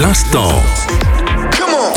[0.00, 0.52] L'instant.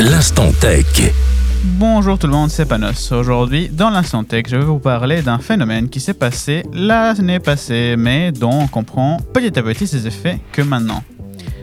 [0.00, 1.14] L'instant tech.
[1.62, 3.12] Bonjour tout le monde, c'est Panos.
[3.12, 7.94] Aujourd'hui, dans l'instant tech, je vais vous parler d'un phénomène qui s'est passé l'année passée,
[7.96, 11.04] mais dont on comprend petit à petit ses effets que maintenant.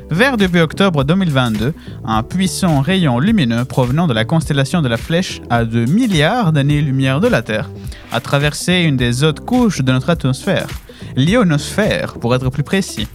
[0.10, 1.74] Vers début octobre 2022,
[2.06, 7.20] un puissant rayon lumineux provenant de la constellation de la Flèche à 2 milliards d'années-lumière
[7.20, 7.70] de la Terre
[8.14, 10.68] a traversé une des hautes couches de notre atmosphère,
[11.18, 13.10] l'ionosphère pour être plus précis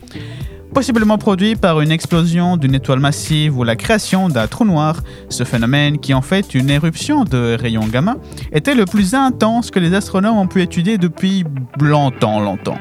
[0.75, 5.02] possiblement produit par une explosion d'une étoile massive ou la création d'un trou noir.
[5.28, 8.16] Ce phénomène, qui en fait une éruption de rayons gamma,
[8.52, 11.45] était le plus intense que les astronomes ont pu étudier depuis
[11.80, 12.78] longtemps, longtemps.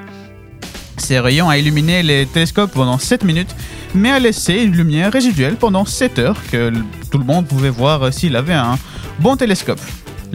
[0.98, 3.56] Ces rayons a illuminé les télescopes pendant 7 minutes,
[3.94, 6.74] mais a laissé une lumière résiduelle pendant 7 heures que
[7.12, 8.78] tout le monde pouvait voir s'il avait un
[9.20, 9.80] bon télescope.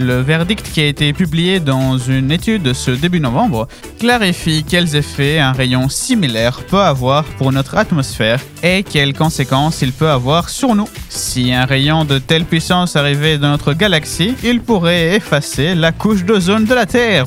[0.00, 3.66] Le verdict qui a été publié dans une étude ce début novembre
[3.98, 9.92] clarifie quels effets un rayon similaire peut avoir pour notre atmosphère et quelles conséquences il
[9.92, 10.88] peut avoir sur nous.
[11.08, 16.24] Si un rayon de telle puissance arrivait dans notre galaxie, il pourrait effacer la couche
[16.24, 17.26] d'ozone de la Terre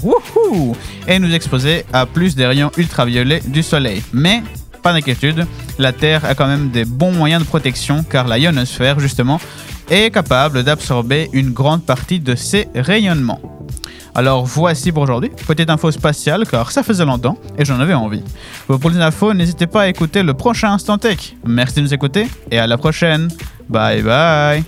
[1.09, 4.01] et nous exposer à plus des rayons ultraviolets du Soleil.
[4.13, 4.43] Mais
[4.81, 5.45] pas d'inquiétude,
[5.77, 9.41] la Terre a quand même des bons moyens de protection car la ionosphère, justement,
[9.91, 13.41] est capable d'absorber une grande partie de ces rayonnements.
[14.15, 18.23] Alors voici pour aujourd'hui, petite info spatiale car ça faisait longtemps et j'en avais envie.
[18.67, 21.35] Pour les infos, n'hésitez pas à écouter le prochain Instant Tech.
[21.45, 23.29] Merci de nous écouter et à la prochaine.
[23.69, 24.63] Bye bye